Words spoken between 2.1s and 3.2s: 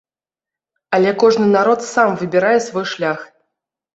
выбірае свой шлях.